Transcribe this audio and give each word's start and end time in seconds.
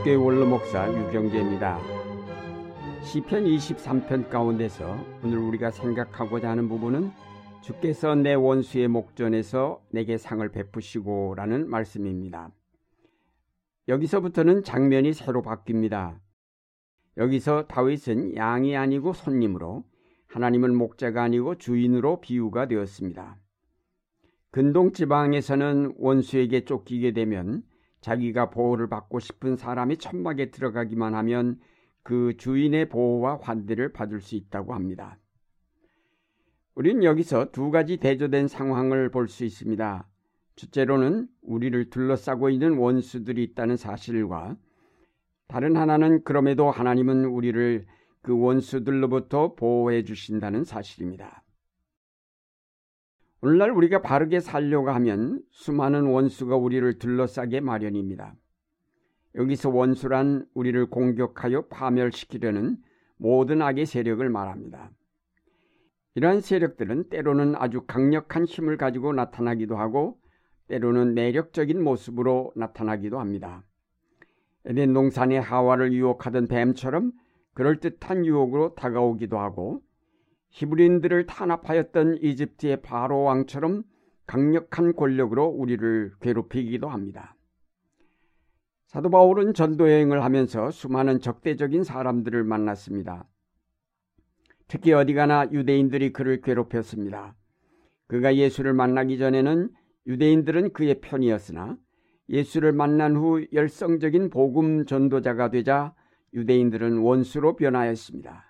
한국교회 0.00 0.14
원로 0.14 0.46
목사 0.46 0.88
유경재입니다. 0.90 1.78
시편 3.02 3.44
23편 3.44 4.28
가운데서 4.28 4.96
오늘 5.22 5.38
우리가 5.38 5.70
생각하고자 5.70 6.50
하는 6.50 6.68
부분은 6.68 7.10
주께서 7.60 8.14
내 8.14 8.34
원수의 8.34 8.88
목전에서 8.88 9.82
내게 9.90 10.16
상을 10.16 10.46
베푸시고 10.48 11.34
라는 11.36 11.68
말씀입니다. 11.68 12.50
여기서부터는 13.88 14.62
장면이 14.62 15.12
새로 15.12 15.42
바뀝니다. 15.42 16.18
여기서 17.16 17.66
다윗은 17.66 18.36
양이 18.36 18.76
아니고 18.76 19.12
손님으로 19.12 19.84
하나님은 20.28 20.74
목자가 20.76 21.22
아니고 21.22 21.56
주인으로 21.56 22.20
비유가 22.20 22.68
되었습니다. 22.68 23.36
근동 24.50 24.92
지방에서는 24.92 25.94
원수에게 25.98 26.64
쫓기게 26.64 27.12
되면 27.12 27.62
자기가 28.00 28.50
보호를 28.50 28.88
받고 28.88 29.20
싶은 29.20 29.56
사람이 29.56 29.98
천막에 29.98 30.50
들어가기만 30.50 31.14
하면 31.14 31.58
그 32.02 32.36
주인의 32.36 32.88
보호와 32.88 33.38
환대를 33.42 33.92
받을 33.92 34.20
수 34.20 34.36
있다고 34.36 34.74
합니다. 34.74 35.18
우리는 36.74 37.04
여기서 37.04 37.50
두 37.52 37.70
가지 37.70 37.98
대조된 37.98 38.48
상황을 38.48 39.10
볼 39.10 39.28
수 39.28 39.44
있습니다. 39.44 40.06
첫째로는 40.56 41.28
우리를 41.42 41.90
둘러싸고 41.90 42.50
있는 42.50 42.76
원수들이 42.76 43.42
있다는 43.44 43.76
사실과 43.76 44.56
다른 45.48 45.76
하나는 45.76 46.22
그럼에도 46.22 46.70
하나님은 46.70 47.24
우리를 47.24 47.86
그 48.22 48.38
원수들로부터 48.38 49.54
보호해 49.54 50.04
주신다는 50.04 50.64
사실입니다. 50.64 51.39
오늘날 53.42 53.70
우리가 53.70 54.02
바르게 54.02 54.40
살려고 54.40 54.90
하면 54.90 55.42
수많은 55.50 56.06
원수가 56.06 56.56
우리를 56.56 56.98
둘러싸게 56.98 57.60
마련입니다. 57.60 58.34
여기서 59.34 59.70
원수란 59.70 60.46
우리를 60.52 60.90
공격하여 60.90 61.66
파멸시키려는 61.68 62.76
모든 63.16 63.62
악의 63.62 63.86
세력을 63.86 64.28
말합니다. 64.28 64.90
이러한 66.16 66.40
세력들은 66.40 67.08
때로는 67.08 67.54
아주 67.56 67.82
강력한 67.86 68.44
힘을 68.44 68.76
가지고 68.76 69.12
나타나기도 69.14 69.76
하고 69.76 70.18
때로는 70.68 71.14
매력적인 71.14 71.82
모습으로 71.82 72.52
나타나기도 72.56 73.18
합니다. 73.18 73.64
에덴 74.66 74.92
동산의 74.92 75.40
하와를 75.40 75.94
유혹하던 75.94 76.46
뱀처럼 76.48 77.12
그럴듯한 77.54 78.26
유혹으로 78.26 78.74
다가오기도 78.74 79.38
하고 79.38 79.80
히브리인들을 80.50 81.26
탄압하였던 81.26 82.18
이집트의 82.22 82.82
바로 82.82 83.22
왕처럼 83.22 83.84
강력한 84.26 84.94
권력으로 84.94 85.46
우리를 85.46 86.12
괴롭히기도 86.20 86.88
합니다. 86.88 87.36
사도 88.86 89.08
바울은 89.10 89.54
전도 89.54 89.88
여행을 89.88 90.24
하면서 90.24 90.70
수많은 90.70 91.20
적대적인 91.20 91.84
사람들을 91.84 92.42
만났습니다. 92.44 93.28
특히 94.66 94.92
어디 94.92 95.14
가나 95.14 95.48
유대인들이 95.50 96.12
그를 96.12 96.40
괴롭혔습니다. 96.40 97.34
그가 98.06 98.34
예수를 98.36 98.72
만나기 98.72 99.18
전에는 99.18 99.70
유대인들은 100.06 100.72
그의 100.72 101.00
편이었으나 101.00 101.76
예수를 102.28 102.72
만난 102.72 103.16
후 103.16 103.44
열성적인 103.52 104.30
복음 104.30 104.86
전도자가 104.86 105.50
되자 105.50 105.94
유대인들은 106.34 106.98
원수로 106.98 107.56
변하였습니다. 107.56 108.49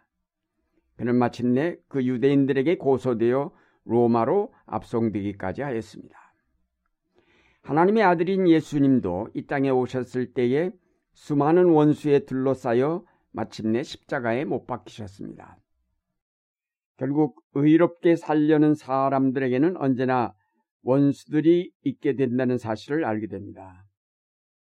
그는 1.01 1.17
마침내 1.17 1.79
그 1.89 2.05
유대인들에게 2.05 2.77
고소되어 2.77 3.51
로마로 3.85 4.53
압송되기까지 4.67 5.63
하였습니다. 5.63 6.15
하나님의 7.63 8.03
아들인 8.03 8.47
예수님도 8.47 9.29
이 9.33 9.47
땅에 9.47 9.71
오셨을 9.71 10.35
때에 10.35 10.71
수많은 11.15 11.71
원수에 11.71 12.27
둘러싸여 12.27 13.07
마침내 13.31 13.83
십자가에 13.83 14.45
못 14.45 14.67
박히셨습니다. 14.67 15.57
결국 16.99 17.43
의롭게 17.55 18.15
살려는 18.15 18.75
사람들에게는 18.75 19.79
언제나 19.79 20.35
원수들이 20.83 21.73
있게 21.83 22.15
된다는 22.15 22.59
사실을 22.59 23.07
알게 23.07 23.29
됩니다. 23.29 23.87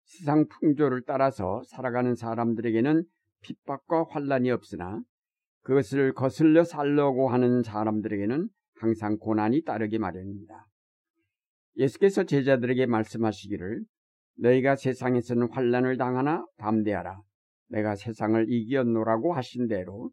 세상 0.04 0.46
풍조를 0.48 1.04
따라서 1.06 1.62
살아가는 1.64 2.14
사람들에게는 2.14 3.04
핍박과 3.40 4.08
환란이 4.10 4.50
없으나 4.50 5.02
그것을 5.66 6.12
거슬려 6.12 6.62
살려고 6.62 7.28
하는 7.28 7.64
사람들에게는 7.64 8.48
항상 8.78 9.18
고난이 9.18 9.64
따르기 9.64 9.98
마련입니다. 9.98 10.64
예수께서 11.76 12.22
제자들에게 12.22 12.86
말씀하시기를 12.86 13.82
너희가 14.38 14.76
세상에서는 14.76 15.48
환란을 15.50 15.96
당하나 15.96 16.46
담대하라. 16.58 17.20
내가 17.70 17.96
세상을 17.96 18.46
이겼노라고 18.48 19.32
하신 19.32 19.66
대로 19.66 20.12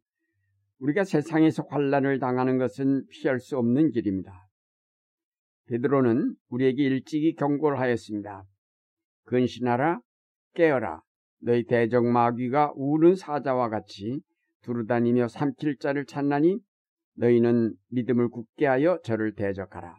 우리가 0.80 1.04
세상에서 1.04 1.68
환란을 1.70 2.18
당하는 2.18 2.58
것은 2.58 3.06
피할 3.12 3.40
수 3.40 3.56
없는 3.60 3.92
길입니다. 3.92 4.32
베드로는 5.68 6.34
우리에게 6.50 6.82
일찍이 6.82 7.36
경고를 7.36 7.80
하였습니다. 7.80 8.44
근신하라, 9.26 10.02
깨어라. 10.56 11.02
너희 11.42 11.64
대적 11.66 12.06
마귀가 12.06 12.74
우는 12.76 13.14
사자와 13.14 13.70
같이 13.70 14.20
두루다니며 14.64 15.28
삼킬 15.28 15.78
자를 15.78 16.06
찾나니 16.06 16.60
너희는 17.16 17.76
믿음을 17.90 18.30
굳게 18.30 18.66
하여 18.66 19.00
저를 19.04 19.36
대적하라. 19.36 19.96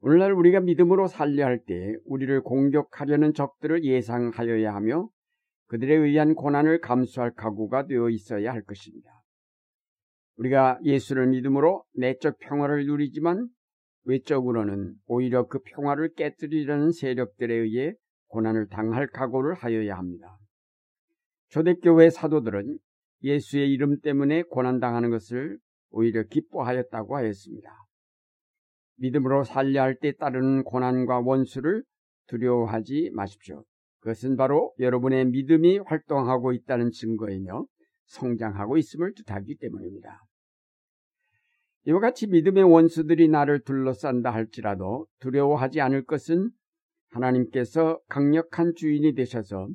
오늘날 0.00 0.32
우리가 0.32 0.60
믿음으로 0.60 1.08
살려 1.08 1.44
할 1.44 1.64
때 1.64 1.96
우리를 2.04 2.40
공격하려는 2.42 3.34
적들을 3.34 3.84
예상하여야 3.84 4.74
하며 4.74 5.08
그들에 5.66 5.94
의한 5.94 6.34
고난을 6.34 6.80
감수할 6.80 7.34
각오가 7.34 7.86
되어 7.86 8.08
있어야 8.08 8.52
할 8.52 8.62
것입니다. 8.62 9.10
우리가 10.36 10.78
예수를 10.84 11.26
믿음으로 11.26 11.84
내적 11.94 12.38
평화를 12.38 12.86
누리지만 12.86 13.48
외적으로는 14.04 14.94
오히려 15.06 15.46
그 15.48 15.58
평화를 15.62 16.14
깨뜨리려는 16.14 16.92
세력들에 16.92 17.52
의해 17.54 17.94
고난을 18.28 18.68
당할 18.68 19.08
각오를 19.08 19.54
하여야 19.54 19.96
합니다. 19.98 20.37
초대교회 21.48 22.10
사도들은 22.10 22.78
예수의 23.22 23.70
이름 23.70 24.00
때문에 24.00 24.42
고난당하는 24.42 25.10
것을 25.10 25.58
오히려 25.90 26.22
기뻐하였다고 26.22 27.16
하였습니다. 27.16 27.70
믿음으로 28.96 29.44
살려 29.44 29.82
할 29.82 29.98
때 29.98 30.12
따르는 30.12 30.64
고난과 30.64 31.20
원수를 31.20 31.84
두려워하지 32.26 33.10
마십시오. 33.14 33.64
그것은 34.00 34.36
바로 34.36 34.74
여러분의 34.78 35.26
믿음이 35.26 35.78
활동하고 35.78 36.52
있다는 36.52 36.90
증거이며 36.90 37.66
성장하고 38.06 38.76
있음을 38.76 39.14
뜻하기 39.14 39.56
때문입니다. 39.58 40.22
이와 41.84 42.00
같이 42.00 42.26
믿음의 42.26 42.64
원수들이 42.64 43.28
나를 43.28 43.62
둘러싼다 43.62 44.30
할지라도 44.30 45.06
두려워하지 45.20 45.80
않을 45.80 46.04
것은 46.04 46.50
하나님께서 47.10 47.98
강력한 48.08 48.74
주인이 48.74 49.14
되셔서 49.14 49.68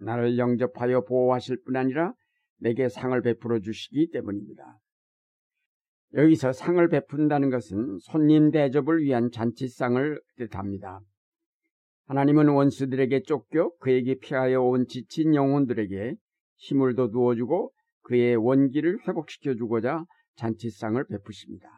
나를 0.00 0.38
영접하여 0.38 1.04
보호하실 1.04 1.62
뿐 1.64 1.76
아니라 1.76 2.12
내게 2.58 2.88
상을 2.88 3.20
베풀어 3.22 3.60
주시기 3.60 4.10
때문입니다. 4.10 4.78
여기서 6.14 6.52
상을 6.52 6.86
베푼다는 6.88 7.50
것은 7.50 7.98
손님 8.00 8.50
대접을 8.50 9.00
위한 9.02 9.30
잔치상을 9.30 10.20
뜻합니다. 10.36 11.00
하나님은 12.06 12.48
원수들에게 12.48 13.22
쫓겨 13.22 13.70
그에게 13.78 14.16
피하여 14.16 14.60
온 14.62 14.86
지친 14.86 15.34
영혼들에게 15.34 16.16
힘을 16.56 16.96
더 16.96 17.08
두어주고 17.08 17.72
그의 18.02 18.34
원기를 18.36 19.06
회복시켜 19.06 19.54
주고자 19.54 20.04
잔치상을 20.34 21.02
베푸십니다. 21.06 21.68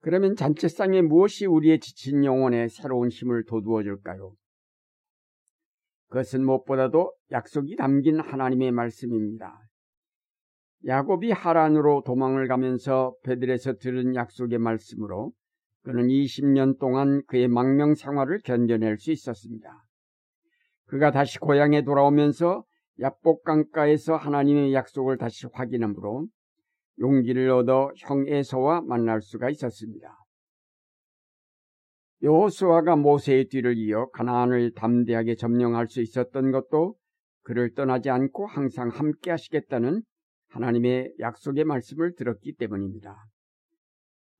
그러면 0.00 0.36
잔치상에 0.36 1.00
무엇이 1.00 1.46
우리의 1.46 1.80
지친 1.80 2.24
영혼에 2.26 2.68
새로운 2.68 3.08
힘을 3.08 3.44
돋우어 3.46 3.82
줄까요? 3.82 4.34
그것은 6.14 6.44
무엇보다도 6.44 7.12
약속이 7.32 7.74
담긴 7.74 8.20
하나님의 8.20 8.70
말씀입니다. 8.70 9.58
야곱이 10.86 11.32
하란으로 11.32 12.04
도망을 12.06 12.46
가면서 12.46 13.16
베들에서 13.24 13.78
들은 13.78 14.14
약속의 14.14 14.58
말씀으로 14.60 15.32
그는 15.82 16.06
20년 16.06 16.78
동안 16.78 17.20
그의 17.26 17.48
망명 17.48 17.96
생활을 17.96 18.42
견뎌낼 18.44 18.96
수 18.98 19.10
있었습니다. 19.10 19.68
그가 20.86 21.10
다시 21.10 21.40
고향에 21.40 21.82
돌아오면서 21.82 22.62
야복강가에서 23.00 24.14
하나님의 24.14 24.72
약속을 24.72 25.18
다시 25.18 25.48
확인함으로 25.52 26.28
용기를 27.00 27.50
얻어 27.50 27.90
형 27.96 28.24
에서와 28.28 28.82
만날 28.82 29.20
수가 29.20 29.50
있었습니다. 29.50 30.16
여호수아가 32.24 32.96
모세의 32.96 33.48
뒤를 33.48 33.76
이어 33.76 34.08
가나안을 34.08 34.72
담대하게 34.72 35.34
점령할 35.36 35.88
수 35.88 36.00
있었던 36.00 36.52
것도 36.52 36.96
그를 37.42 37.74
떠나지 37.74 38.08
않고 38.08 38.46
항상 38.46 38.88
함께 38.88 39.30
하시겠다는 39.30 40.02
하나님의 40.48 41.16
약속의 41.20 41.64
말씀을 41.64 42.14
들었기 42.14 42.54
때문입니다. 42.54 43.14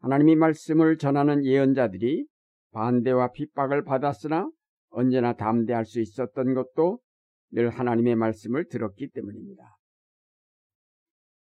하나님의 0.00 0.36
말씀을 0.36 0.96
전하는 0.96 1.44
예언자들이 1.44 2.26
반대와 2.72 3.32
핍박을 3.32 3.84
받았으나 3.84 4.48
언제나 4.88 5.34
담대할 5.34 5.84
수 5.84 6.00
있었던 6.00 6.54
것도 6.54 7.00
늘 7.50 7.69
하나님의 7.69 8.16
말씀을 8.16 8.66
들었기 8.69 9.10
때문입니다. 9.10 9.76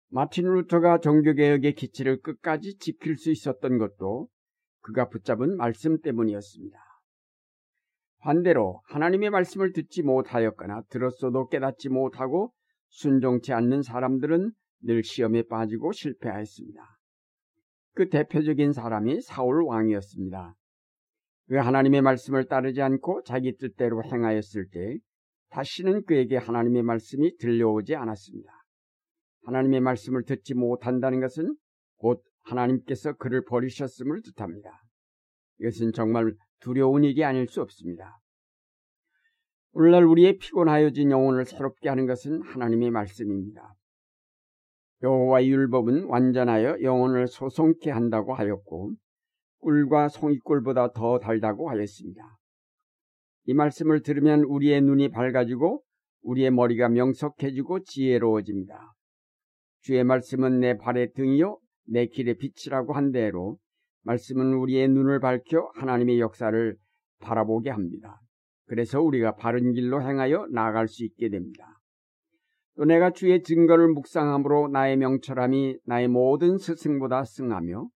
마틴 0.09 0.43
루터가 0.43 0.99
종교개혁의 0.99 1.73
기치를 1.75 2.19
끝까지 2.19 2.77
지킬 2.79 3.15
수 3.15 3.31
있었던 3.31 3.77
것도 3.77 4.27
그가 4.83 5.09
붙잡은 5.09 5.57
말씀 5.57 5.99
때문이었습니다. 5.99 6.77
반대로 8.19 8.81
하나님의 8.85 9.31
말씀을 9.31 9.73
듣지 9.73 10.01
못하였거나 10.03 10.83
들었어도 10.89 11.47
깨닫지 11.47 11.89
못하고 11.89 12.53
순종치 12.89 13.51
않는 13.51 13.81
사람들은 13.81 14.51
늘 14.81 15.03
시험에 15.03 15.43
빠지고 15.43 15.91
실패하였습니다. 15.91 16.81
그 17.95 18.09
대표적인 18.09 18.71
사람이 18.71 19.21
사울 19.21 19.63
왕이었습니다. 19.63 20.55
그 21.49 21.55
하나님의 21.55 22.01
말씀을 22.01 22.45
따르지 22.45 22.81
않고 22.81 23.23
자기 23.23 23.57
뜻대로 23.57 24.03
행하였을 24.03 24.69
때 24.69 24.97
다시는 25.49 26.03
그에게 26.05 26.37
하나님의 26.37 26.83
말씀이 26.83 27.37
들려오지 27.37 27.95
않았습니다. 27.95 28.51
하나님의 29.45 29.81
말씀을 29.81 30.23
듣지 30.23 30.53
못한다는 30.55 31.19
것은 31.19 31.55
곧 31.97 32.23
하나님께서 32.43 33.13
그를 33.13 33.43
버리셨음을 33.45 34.21
뜻합니다. 34.21 34.81
이것은 35.59 35.91
정말 35.93 36.33
두려운 36.59 37.03
일이 37.03 37.23
아닐 37.23 37.47
수 37.47 37.61
없습니다. 37.61 38.19
오늘날 39.73 40.03
우리의 40.03 40.37
피곤하여진 40.37 41.11
영혼을 41.11 41.45
새롭게 41.45 41.89
하는 41.89 42.05
것은 42.05 42.41
하나님의 42.43 42.91
말씀입니다. 42.91 43.73
여호와의 45.01 45.49
율법은 45.49 46.05
완전하여 46.05 46.81
영혼을 46.81 47.27
소송케 47.27 47.91
한다고 47.91 48.33
하였고 48.33 48.93
꿀과 49.59 50.09
송이꿀보다 50.09 50.93
더 50.93 51.19
달다고 51.19 51.69
하였습니다. 51.69 52.21
이 53.45 53.53
말씀을 53.53 54.01
들으면 54.01 54.43
우리의 54.43 54.81
눈이 54.81 55.09
밝아지고 55.09 55.83
우리의 56.21 56.51
머리가 56.51 56.87
명석해지고 56.89 57.83
지혜로워집니다. 57.83 58.93
주의 59.81 60.03
말씀은 60.03 60.59
내 60.59 60.77
발의 60.77 61.13
등이요 61.13 61.59
내 61.85 62.05
길의 62.07 62.37
빛이라고 62.37 62.93
한 62.93 63.11
대로 63.11 63.57
말씀은 64.03 64.53
우리의 64.53 64.89
눈을 64.89 65.19
밝혀 65.19 65.71
하나님의 65.75 66.19
역사를 66.19 66.75
바라보게 67.19 67.69
합니다. 67.69 68.19
그래서 68.65 69.01
우리가 69.01 69.35
바른 69.35 69.73
길로 69.73 70.01
행하여 70.01 70.47
나아갈 70.51 70.87
수 70.87 71.03
있게 71.05 71.29
됩니다. 71.29 71.79
또 72.75 72.85
내가 72.85 73.11
주의 73.11 73.41
증거를 73.43 73.89
묵상함으로 73.89 74.69
나의 74.69 74.97
명철함이 74.97 75.77
나의 75.85 76.07
모든 76.07 76.57
스승보다 76.57 77.23
승하며 77.23 77.87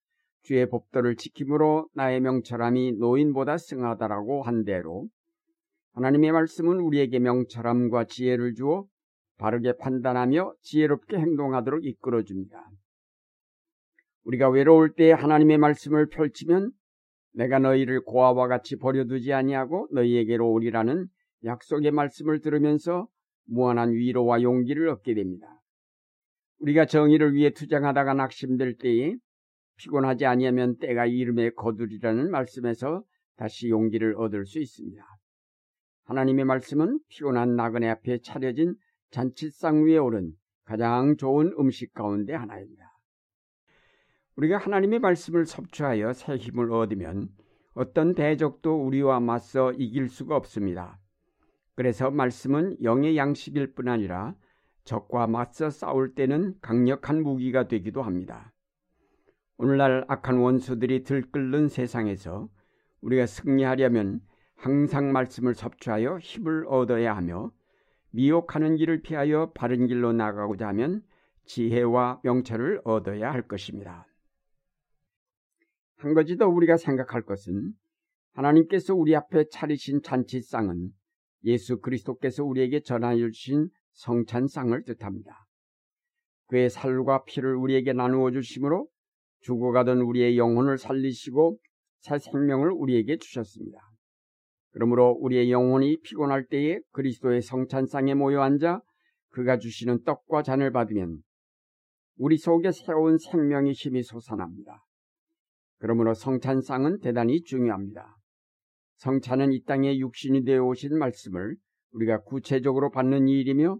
주의 0.42 0.68
법도를 0.68 1.16
지킴으로 1.16 1.88
나의 1.94 2.20
명철함이 2.20 2.92
노인보다 2.98 3.56
승하다라고 3.56 4.42
한 4.42 4.64
대로 4.64 5.08
하나님의 5.94 6.30
말씀은 6.32 6.78
우리에게 6.78 7.18
명철함과 7.20 8.04
지혜를 8.04 8.54
주어 8.54 8.84
바르게 9.38 9.76
판단하며 9.78 10.54
지혜롭게 10.60 11.16
행동하도록 11.16 11.84
이끌어 11.84 12.22
줍니다. 12.22 12.70
우리가 14.26 14.48
외로울 14.50 14.92
때 14.92 15.12
하나님의 15.12 15.58
말씀을 15.58 16.08
펼치면 16.08 16.72
내가 17.32 17.60
너희를 17.60 18.02
고아와 18.02 18.48
같이 18.48 18.76
버려두지 18.76 19.32
아니하고 19.32 19.88
너희에게로 19.92 20.50
오리라는 20.50 21.06
약속의 21.44 21.92
말씀을 21.92 22.40
들으면서 22.40 23.06
무한한 23.44 23.92
위로와 23.92 24.42
용기를 24.42 24.88
얻게 24.88 25.14
됩니다. 25.14 25.46
우리가 26.58 26.86
정의를 26.86 27.34
위해 27.34 27.50
투쟁하다가 27.50 28.14
낙심될 28.14 28.78
때에 28.78 29.14
피곤하지 29.76 30.26
아니하면 30.26 30.76
때가 30.78 31.06
이름에 31.06 31.50
거두리라는 31.50 32.30
말씀에서 32.30 33.04
다시 33.36 33.68
용기를 33.68 34.16
얻을 34.16 34.46
수 34.46 34.58
있습니다. 34.58 35.04
하나님의 36.06 36.46
말씀은 36.46 36.98
피곤한 37.08 37.54
나그네 37.54 37.88
앞에 37.90 38.18
차려진 38.22 38.74
잔치상 39.10 39.84
위에 39.84 39.98
오른 39.98 40.32
가장 40.64 41.16
좋은 41.16 41.52
음식 41.60 41.92
가운데 41.92 42.34
하나입니다. 42.34 42.95
우리가 44.36 44.58
하나님의 44.58 44.98
말씀을 44.98 45.46
섭취하여 45.46 46.12
새 46.12 46.36
힘을 46.36 46.70
얻으면 46.70 47.30
어떤 47.74 48.14
대적도 48.14 48.84
우리와 48.84 49.20
맞서 49.20 49.72
이길 49.72 50.08
수가 50.08 50.36
없습니다. 50.36 50.98
그래서 51.74 52.10
말씀은 52.10 52.78
영의 52.82 53.16
양식일 53.16 53.74
뿐 53.74 53.88
아니라 53.88 54.34
적과 54.84 55.26
맞서 55.26 55.70
싸울 55.70 56.14
때는 56.14 56.54
강력한 56.60 57.22
무기가 57.22 57.66
되기도 57.66 58.02
합니다. 58.02 58.52
오늘날 59.58 60.04
악한 60.08 60.38
원수들이 60.38 61.02
들끓는 61.02 61.68
세상에서 61.68 62.48
우리가 63.00 63.26
승리하려면 63.26 64.20
항상 64.54 65.12
말씀을 65.12 65.54
섭취하여 65.54 66.18
힘을 66.18 66.66
얻어야 66.68 67.16
하며 67.16 67.52
미혹하는 68.10 68.76
길을 68.76 69.02
피하여 69.02 69.52
바른 69.54 69.86
길로 69.86 70.12
나가고자 70.12 70.68
하면 70.68 71.02
지혜와 71.46 72.20
명철을 72.22 72.82
얻어야 72.84 73.32
할 73.32 73.42
것입니다. 73.42 74.06
한 75.96 76.14
가지 76.14 76.36
더 76.36 76.46
우리가 76.46 76.76
생각할 76.76 77.22
것은 77.22 77.72
하나님께서 78.32 78.94
우리 78.94 79.16
앞에 79.16 79.46
차리신 79.50 80.02
잔치상은 80.02 80.90
예수 81.44 81.78
그리스도께서 81.80 82.44
우리에게 82.44 82.80
전하여 82.80 83.30
주신 83.30 83.68
성찬상을 83.92 84.82
뜻합니다. 84.84 85.46
그의 86.48 86.70
살과 86.70 87.24
피를 87.24 87.56
우리에게 87.56 87.92
나누어 87.92 88.30
주심으로 88.30 88.88
죽어가던 89.40 90.00
우리의 90.00 90.38
영혼을 90.38 90.76
살리시고 90.76 91.58
새 92.00 92.18
생명을 92.18 92.70
우리에게 92.72 93.16
주셨습니다. 93.16 93.80
그러므로 94.72 95.16
우리의 95.20 95.50
영혼이 95.50 96.00
피곤할 96.02 96.46
때에 96.46 96.80
그리스도의 96.92 97.40
성찬상에 97.40 98.14
모여 98.14 98.42
앉아 98.42 98.80
그가 99.30 99.58
주시는 99.58 100.02
떡과 100.04 100.42
잔을 100.42 100.72
받으면 100.72 101.22
우리 102.18 102.36
속에 102.36 102.70
새로운 102.72 103.18
생명의 103.18 103.72
힘이 103.72 104.02
솟아납니다. 104.02 104.85
그러므로 105.78 106.14
성찬상은 106.14 107.00
대단히 107.00 107.42
중요합니다. 107.42 108.16
성찬은 108.96 109.52
이 109.52 109.62
땅에 109.64 109.98
육신이 109.98 110.44
되어 110.44 110.64
오신 110.64 110.98
말씀을 110.98 111.56
우리가 111.92 112.22
구체적으로 112.22 112.90
받는 112.90 113.28
일이며 113.28 113.78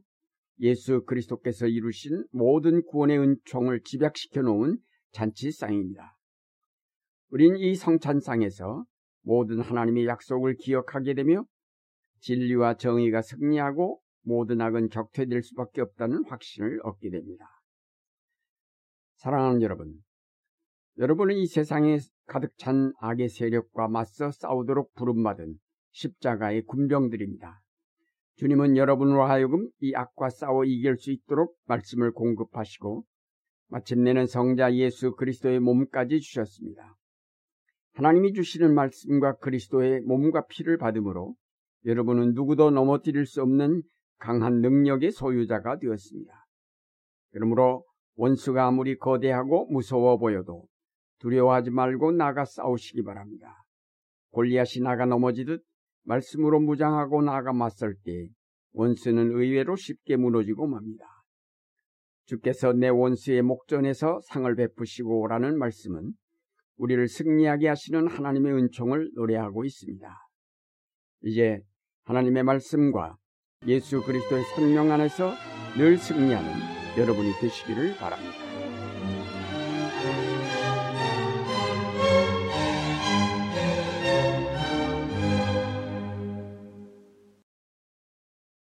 예수 0.61 1.05
그리스도께서 1.05 1.67
이루신 1.67 2.25
모든 2.33 2.83
구원의 2.83 3.19
은총을 3.19 3.83
집약시켜 3.83 4.43
놓은 4.43 4.79
잔치상입니다. 5.13 6.17
우린 7.31 7.57
이 7.57 7.75
성찬상에서 7.75 8.85
모든 9.23 9.61
하나님의 9.61 10.07
약속을 10.07 10.57
기억하게 10.57 11.15
되며 11.15 11.45
진리와 12.21 12.77
정의가 12.77 13.23
승리하고 13.23 14.01
모든 14.23 14.61
악은 14.61 14.89
격퇴될 14.89 15.43
수밖에 15.43 15.81
없다는 15.81 16.25
확신을 16.27 16.81
얻게 16.85 17.11
됩니다. 17.11 17.45
사랑하는 19.17 19.63
여러분, 19.63 19.95
여러분은 20.99 21.37
이 21.37 21.47
세상에 21.47 21.99
가득 22.27 22.57
찬 22.57 22.93
악의 23.01 23.29
세력과 23.29 23.89
맞서 23.89 24.31
싸우도록 24.31 24.95
부름받은 24.95 25.59
십자가의 25.93 26.63
군병들입니다. 26.63 27.61
주님은 28.37 28.79
여러분으로 28.79 29.25
하여금 29.25 29.69
이 29.81 29.95
악과 29.95 30.31
싸워 30.31 30.65
이길 30.65 30.97
수 30.97 31.11
있도록 31.11 31.55
말씀을 31.67 32.13
공급하시고 32.13 33.05
마침내는 33.69 34.27
성자 34.27 34.75
예수 34.75 35.15
그리스도의 35.17 35.61
몸까지 35.61 36.21
주셨습니다. 36.21 36.97
하나님이 37.93 38.33
주시는 38.33 38.75
말씀과 38.75 39.37
그리스도의 39.37 40.01
몸과 40.01 40.47
피를 40.47 40.79
받음으로 40.79 41.35
여러분은 41.85 42.33
누구도 42.33 42.71
넘어뜨릴 42.71 43.27
수 43.27 43.43
없는 43.43 43.83
강한 44.19 44.61
능력의 44.61 45.13
소유자가 45.13 45.79
되었습니다. 45.79 46.33
그러므로 47.33 47.85
원수가 48.15 48.67
아무리 48.67 48.97
거대하고 48.97 49.67
무서워 49.71 50.17
보여도 50.17 50.67
두려워하지 51.19 51.71
말고 51.71 52.13
나가 52.13 52.45
싸우시기 52.45 53.03
바랍니다. 53.03 53.65
골리앗이 54.31 54.83
나가 54.83 55.07
넘어지듯 55.07 55.63
말씀으로 56.05 56.61
무장하고 56.61 57.23
나가 57.23 57.53
맞설 57.53 57.97
때 58.05 58.29
원수는 58.73 59.33
의외로 59.33 59.77
쉽게 59.77 60.17
무너지고 60.17 60.67
맙니다. 60.67 61.05
주께서 62.27 62.73
내 62.73 62.89
원수의 62.89 63.43
목전에서 63.43 64.21
상을 64.29 64.55
베푸시고 64.55 65.21
오라는 65.21 65.59
말씀은 65.59 66.13
우리를 66.77 67.09
승리하게 67.09 67.69
하시는 67.69 68.07
하나님의 68.09 68.53
은총을 68.53 69.13
노래하고 69.15 69.65
있습니다. 69.65 70.07
이제 71.23 71.61
하나님의 72.05 72.43
말씀과 72.43 73.17
예수 73.67 74.03
그리스도의 74.03 74.45
생명 74.55 74.93
안에서 74.93 75.33
늘 75.79 75.97
승리하는 75.97 76.51
여러분이 76.99 77.33
되시기를 77.41 77.97
바랍니다. 77.97 78.46